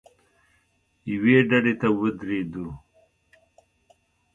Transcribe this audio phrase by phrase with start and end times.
[1.11, 2.67] یوې ډډې ته ودرېدو.